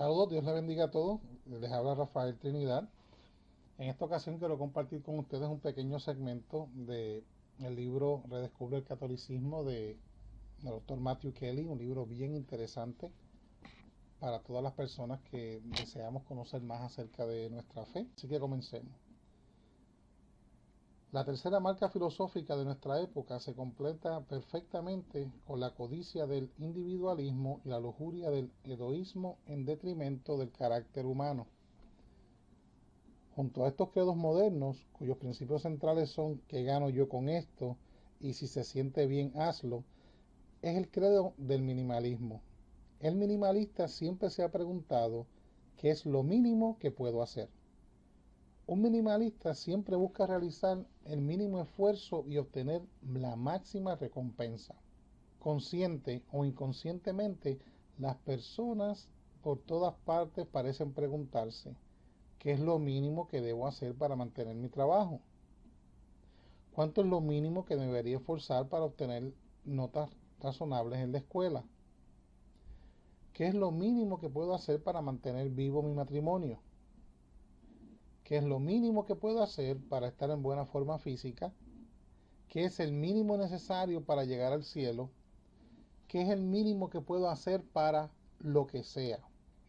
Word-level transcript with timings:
Saludos, 0.00 0.30
Dios 0.30 0.42
les 0.44 0.54
bendiga 0.54 0.84
a 0.84 0.90
todos. 0.90 1.20
Les 1.44 1.70
habla 1.70 1.94
Rafael 1.94 2.34
Trinidad. 2.38 2.88
En 3.76 3.90
esta 3.90 4.06
ocasión 4.06 4.38
quiero 4.38 4.56
compartir 4.56 5.02
con 5.02 5.18
ustedes 5.18 5.46
un 5.46 5.60
pequeño 5.60 6.00
segmento 6.00 6.70
de 6.72 7.22
libro 7.58 8.22
Redescubre 8.30 8.78
el 8.78 8.84
Catolicismo 8.84 9.62
de 9.62 9.98
el 10.62 10.70
doctor 10.70 10.98
Matthew 11.00 11.34
Kelly, 11.34 11.66
un 11.66 11.76
libro 11.76 12.06
bien 12.06 12.34
interesante 12.34 13.12
para 14.20 14.38
todas 14.40 14.62
las 14.62 14.72
personas 14.72 15.20
que 15.30 15.60
deseamos 15.64 16.22
conocer 16.22 16.62
más 16.62 16.80
acerca 16.80 17.26
de 17.26 17.50
nuestra 17.50 17.84
fe. 17.84 18.06
Así 18.16 18.26
que 18.26 18.40
comencemos. 18.40 19.09
La 21.12 21.24
tercera 21.24 21.58
marca 21.58 21.88
filosófica 21.88 22.56
de 22.56 22.64
nuestra 22.64 23.00
época 23.00 23.40
se 23.40 23.52
completa 23.52 24.20
perfectamente 24.20 25.28
con 25.44 25.58
la 25.58 25.74
codicia 25.74 26.28
del 26.28 26.52
individualismo 26.58 27.60
y 27.64 27.68
la 27.68 27.80
lujuria 27.80 28.30
del 28.30 28.52
egoísmo 28.62 29.36
en 29.46 29.64
detrimento 29.64 30.38
del 30.38 30.52
carácter 30.52 31.06
humano. 31.06 31.48
Junto 33.34 33.64
a 33.64 33.68
estos 33.68 33.90
credos 33.90 34.14
modernos, 34.14 34.86
cuyos 34.92 35.16
principios 35.16 35.62
centrales 35.62 36.10
son 36.10 36.42
¿qué 36.46 36.62
gano 36.62 36.88
yo 36.90 37.08
con 37.08 37.28
esto? 37.28 37.76
y 38.20 38.34
si 38.34 38.46
se 38.46 38.62
siente 38.62 39.08
bien, 39.08 39.32
hazlo, 39.34 39.82
es 40.62 40.76
el 40.76 40.92
credo 40.92 41.34
del 41.38 41.62
minimalismo. 41.62 42.40
El 43.00 43.16
minimalista 43.16 43.88
siempre 43.88 44.30
se 44.30 44.44
ha 44.44 44.52
preguntado 44.52 45.26
¿qué 45.76 45.90
es 45.90 46.06
lo 46.06 46.22
mínimo 46.22 46.78
que 46.78 46.92
puedo 46.92 47.20
hacer? 47.20 47.48
Un 48.70 48.82
minimalista 48.82 49.52
siempre 49.52 49.96
busca 49.96 50.28
realizar 50.28 50.86
el 51.06 51.20
mínimo 51.20 51.60
esfuerzo 51.60 52.24
y 52.28 52.38
obtener 52.38 52.80
la 53.02 53.34
máxima 53.34 53.96
recompensa. 53.96 54.76
Consciente 55.40 56.22
o 56.30 56.44
inconscientemente, 56.44 57.58
las 57.98 58.14
personas 58.18 59.08
por 59.42 59.58
todas 59.58 59.94
partes 60.04 60.46
parecen 60.46 60.92
preguntarse, 60.92 61.74
¿qué 62.38 62.52
es 62.52 62.60
lo 62.60 62.78
mínimo 62.78 63.26
que 63.26 63.40
debo 63.40 63.66
hacer 63.66 63.96
para 63.96 64.14
mantener 64.14 64.54
mi 64.54 64.68
trabajo? 64.68 65.18
¿Cuánto 66.72 67.00
es 67.00 67.08
lo 67.08 67.20
mínimo 67.20 67.64
que 67.64 67.74
debería 67.74 68.18
esforzar 68.18 68.68
para 68.68 68.84
obtener 68.84 69.34
notas 69.64 70.10
razonables 70.38 71.00
en 71.00 71.10
la 71.10 71.18
escuela? 71.18 71.64
¿Qué 73.32 73.48
es 73.48 73.54
lo 73.56 73.72
mínimo 73.72 74.20
que 74.20 74.30
puedo 74.30 74.54
hacer 74.54 74.80
para 74.80 75.02
mantener 75.02 75.50
vivo 75.50 75.82
mi 75.82 75.92
matrimonio? 75.92 76.60
¿Qué 78.30 78.36
es 78.36 78.44
lo 78.44 78.60
mínimo 78.60 79.06
que 79.06 79.16
puedo 79.16 79.42
hacer 79.42 79.76
para 79.88 80.06
estar 80.06 80.30
en 80.30 80.40
buena 80.40 80.64
forma 80.64 81.00
física, 81.00 81.52
¿Qué 82.48 82.62
es 82.62 82.78
el 82.78 82.92
mínimo 82.92 83.36
necesario 83.36 84.04
para 84.04 84.24
llegar 84.24 84.52
al 84.52 84.62
cielo, 84.62 85.10
¿Qué 86.06 86.22
es 86.22 86.28
el 86.28 86.40
mínimo 86.40 86.90
que 86.90 87.00
puedo 87.00 87.28
hacer 87.28 87.64
para 87.64 88.12
lo 88.38 88.68
que 88.68 88.84
sea. 88.84 89.18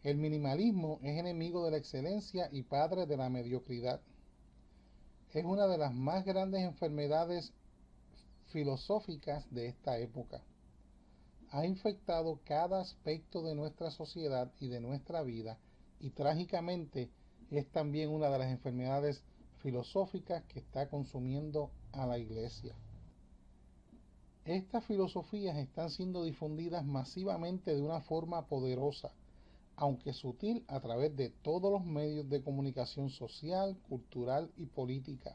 El 0.04 0.16
minimalismo 0.16 1.00
es 1.02 1.18
enemigo 1.18 1.64
de 1.64 1.72
la 1.72 1.76
excelencia 1.78 2.48
y 2.52 2.62
padre 2.62 3.06
de 3.06 3.16
la 3.16 3.28
mediocridad. 3.28 4.00
Es 5.32 5.44
una 5.44 5.66
de 5.66 5.78
las 5.78 5.92
más 5.92 6.24
grandes 6.24 6.62
enfermedades 6.62 7.52
filosóficas 8.46 9.44
de 9.52 9.66
esta 9.66 9.98
época. 9.98 10.40
Ha 11.50 11.66
infectado 11.66 12.38
cada 12.44 12.80
aspecto 12.80 13.42
de 13.42 13.56
nuestra 13.56 13.90
sociedad 13.90 14.52
y 14.60 14.68
de 14.68 14.78
nuestra 14.78 15.22
vida 15.24 15.58
y 15.98 16.10
trágicamente 16.10 17.10
es 17.58 17.66
también 17.70 18.10
una 18.10 18.30
de 18.30 18.38
las 18.38 18.50
enfermedades 18.50 19.22
filosóficas 19.58 20.42
que 20.44 20.58
está 20.58 20.88
consumiendo 20.88 21.70
a 21.92 22.06
la 22.06 22.18
iglesia. 22.18 22.74
Estas 24.44 24.84
filosofías 24.84 25.56
están 25.56 25.90
siendo 25.90 26.24
difundidas 26.24 26.84
masivamente 26.84 27.74
de 27.74 27.82
una 27.82 28.00
forma 28.00 28.46
poderosa, 28.46 29.12
aunque 29.76 30.12
sutil, 30.12 30.64
a 30.66 30.80
través 30.80 31.14
de 31.16 31.30
todos 31.30 31.70
los 31.70 31.84
medios 31.84 32.28
de 32.28 32.42
comunicación 32.42 33.10
social, 33.10 33.76
cultural 33.88 34.50
y 34.56 34.66
política, 34.66 35.34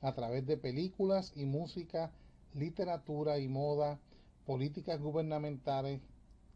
a 0.00 0.14
través 0.14 0.46
de 0.46 0.56
películas 0.56 1.32
y 1.34 1.46
música, 1.46 2.12
literatura 2.54 3.38
y 3.38 3.48
moda, 3.48 3.98
políticas 4.46 5.00
gubernamentales, 5.00 6.00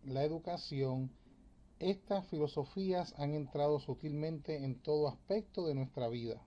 la 0.04 0.22
educación, 0.22 1.10
estas 1.78 2.26
filosofías 2.28 3.14
han 3.18 3.34
entrado 3.34 3.78
sutilmente 3.80 4.64
en 4.64 4.80
todo 4.80 5.08
aspecto 5.08 5.66
de 5.66 5.74
nuestra 5.74 6.08
vida. 6.08 6.40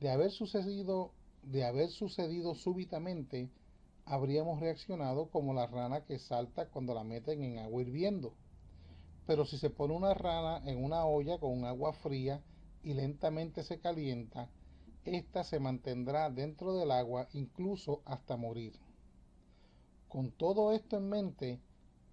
De 0.00 0.10
haber 0.10 0.30
sucedido, 0.30 1.12
de 1.42 1.64
haber 1.64 1.90
sucedido 1.90 2.54
súbitamente, 2.54 3.50
habríamos 4.06 4.60
reaccionado 4.60 5.28
como 5.28 5.52
la 5.52 5.66
rana 5.66 6.04
que 6.04 6.18
salta 6.18 6.70
cuando 6.70 6.94
la 6.94 7.04
meten 7.04 7.44
en 7.44 7.58
agua 7.58 7.82
hirviendo. 7.82 8.34
Pero 9.26 9.44
si 9.44 9.58
se 9.58 9.68
pone 9.68 9.94
una 9.94 10.14
rana 10.14 10.62
en 10.68 10.82
una 10.82 11.04
olla 11.04 11.38
con 11.38 11.64
agua 11.66 11.92
fría 11.92 12.42
y 12.82 12.94
lentamente 12.94 13.62
se 13.62 13.78
calienta, 13.78 14.48
ésta 15.04 15.44
se 15.44 15.60
mantendrá 15.60 16.30
dentro 16.30 16.74
del 16.74 16.90
agua 16.90 17.28
incluso 17.34 18.00
hasta 18.06 18.38
morir. 18.38 18.72
Con 20.08 20.32
todo 20.32 20.72
esto 20.72 20.96
en 20.96 21.08
mente, 21.08 21.60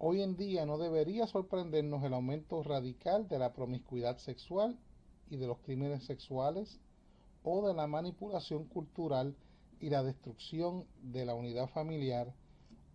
Hoy 0.00 0.22
en 0.22 0.36
día 0.36 0.64
no 0.64 0.78
debería 0.78 1.26
sorprendernos 1.26 2.04
el 2.04 2.14
aumento 2.14 2.62
radical 2.62 3.26
de 3.26 3.40
la 3.40 3.52
promiscuidad 3.52 4.16
sexual 4.18 4.78
y 5.28 5.38
de 5.38 5.48
los 5.48 5.58
crímenes 5.58 6.04
sexuales 6.04 6.78
o 7.42 7.66
de 7.66 7.74
la 7.74 7.88
manipulación 7.88 8.66
cultural 8.66 9.34
y 9.80 9.90
la 9.90 10.04
destrucción 10.04 10.86
de 11.02 11.24
la 11.24 11.34
unidad 11.34 11.68
familiar 11.70 12.32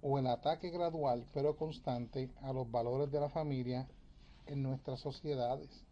o 0.01 0.17
el 0.17 0.27
ataque 0.27 0.69
gradual 0.69 1.25
pero 1.33 1.57
constante 1.57 2.31
a 2.41 2.53
los 2.53 2.71
valores 2.71 3.11
de 3.11 3.19
la 3.19 3.29
familia 3.29 3.85
en 4.45 4.63
nuestras 4.63 5.01
sociedades. 5.01 5.83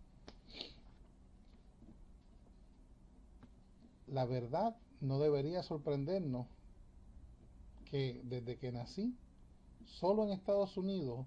La 4.07 4.23
verdad 4.23 4.77
no 5.01 5.19
debería 5.19 5.61
sorprendernos 5.61 6.47
que 7.89 8.21
desde 8.23 8.57
que 8.57 8.71
nací 8.71 9.13
Solo 9.85 10.23
en 10.23 10.31
Estados 10.31 10.77
Unidos 10.77 11.25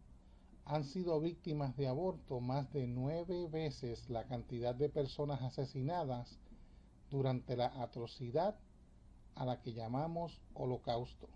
han 0.65 0.85
sido 0.85 1.21
víctimas 1.21 1.77
de 1.77 1.89
aborto 1.89 2.41
más 2.41 2.73
de 2.73 2.87
nueve 2.87 3.47
veces 3.49 4.09
la 4.09 4.25
cantidad 4.25 4.75
de 4.75 4.89
personas 4.89 5.43
asesinadas 5.43 6.39
durante 7.11 7.57
la 7.57 7.67
atrocidad 7.83 8.57
a 9.35 9.45
la 9.45 9.61
que 9.61 9.73
llamamos 9.73 10.41
holocausto. 10.55 11.29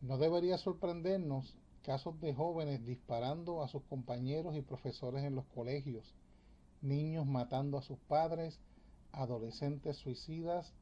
No 0.00 0.16
debería 0.16 0.56
sorprendernos 0.58 1.56
casos 1.82 2.20
de 2.20 2.32
jóvenes 2.32 2.84
disparando 2.86 3.62
a 3.62 3.68
sus 3.68 3.82
compañeros 3.84 4.56
y 4.56 4.62
profesores 4.62 5.24
en 5.24 5.34
los 5.34 5.46
colegios, 5.46 6.14
niños 6.80 7.26
matando 7.26 7.78
a 7.78 7.82
sus 7.82 7.98
padres, 7.98 8.58
adolescentes 9.12 9.96
suicidas 9.96 10.72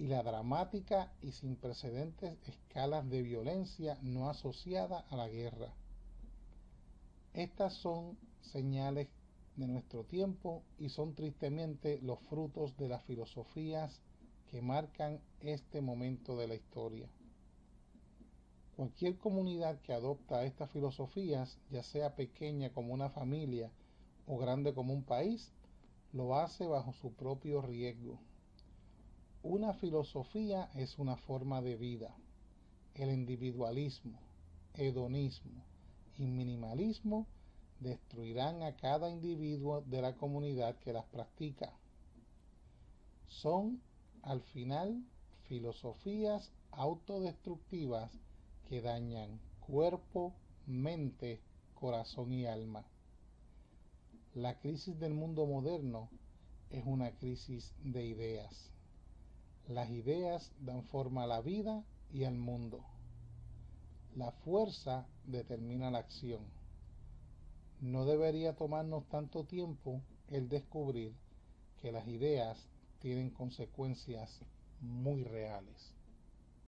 y 0.00 0.06
la 0.06 0.22
dramática 0.22 1.12
y 1.20 1.32
sin 1.32 1.56
precedentes 1.56 2.34
escalas 2.48 3.06
de 3.10 3.20
violencia 3.20 3.98
no 4.00 4.30
asociada 4.30 5.00
a 5.10 5.16
la 5.16 5.28
guerra. 5.28 5.74
Estas 7.34 7.74
son 7.74 8.16
señales 8.40 9.08
de 9.56 9.66
nuestro 9.66 10.04
tiempo 10.04 10.62
y 10.78 10.88
son 10.88 11.14
tristemente 11.14 12.00
los 12.00 12.18
frutos 12.30 12.74
de 12.78 12.88
las 12.88 13.04
filosofías 13.04 14.00
que 14.50 14.62
marcan 14.62 15.20
este 15.40 15.82
momento 15.82 16.34
de 16.38 16.48
la 16.48 16.54
historia. 16.54 17.06
Cualquier 18.76 19.18
comunidad 19.18 19.82
que 19.82 19.92
adopta 19.92 20.46
estas 20.46 20.70
filosofías, 20.70 21.58
ya 21.70 21.82
sea 21.82 22.16
pequeña 22.16 22.72
como 22.72 22.94
una 22.94 23.10
familia 23.10 23.70
o 24.26 24.38
grande 24.38 24.72
como 24.72 24.94
un 24.94 25.02
país, 25.02 25.52
lo 26.14 26.36
hace 26.36 26.66
bajo 26.66 26.94
su 26.94 27.12
propio 27.12 27.60
riesgo. 27.60 28.18
Una 29.42 29.72
filosofía 29.72 30.68
es 30.74 30.98
una 30.98 31.16
forma 31.16 31.62
de 31.62 31.74
vida. 31.76 32.14
El 32.94 33.10
individualismo, 33.10 34.18
hedonismo 34.74 35.64
y 36.18 36.26
minimalismo 36.26 37.26
destruirán 37.78 38.62
a 38.62 38.76
cada 38.76 39.08
individuo 39.08 39.80
de 39.86 40.02
la 40.02 40.14
comunidad 40.14 40.76
que 40.80 40.92
las 40.92 41.06
practica. 41.06 41.72
Son, 43.28 43.80
al 44.20 44.42
final, 44.42 45.02
filosofías 45.44 46.52
autodestructivas 46.72 48.12
que 48.68 48.82
dañan 48.82 49.40
cuerpo, 49.60 50.34
mente, 50.66 51.40
corazón 51.74 52.30
y 52.34 52.44
alma. 52.44 52.84
La 54.34 54.60
crisis 54.60 55.00
del 55.00 55.14
mundo 55.14 55.46
moderno 55.46 56.10
es 56.68 56.84
una 56.84 57.12
crisis 57.12 57.72
de 57.82 58.04
ideas. 58.04 58.70
Las 59.68 59.90
ideas 59.90 60.52
dan 60.60 60.82
forma 60.84 61.24
a 61.24 61.26
la 61.26 61.40
vida 61.40 61.84
y 62.12 62.24
al 62.24 62.36
mundo. 62.36 62.84
La 64.16 64.32
fuerza 64.32 65.06
determina 65.24 65.90
la 65.90 65.98
acción. 65.98 66.42
No 67.80 68.04
debería 68.04 68.56
tomarnos 68.56 69.08
tanto 69.08 69.44
tiempo 69.44 70.02
el 70.28 70.48
descubrir 70.48 71.14
que 71.80 71.92
las 71.92 72.06
ideas 72.08 72.58
tienen 72.98 73.30
consecuencias 73.30 74.40
muy 74.80 75.24
reales. 75.24 75.94